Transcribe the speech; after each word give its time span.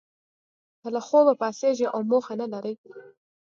که 0.81 0.87
له 0.95 1.01
خوبه 1.07 1.33
پاڅیږی 1.39 1.87
او 1.93 1.99
موخه 2.09 2.33
نه 2.41 2.47
لرئ 2.53 2.75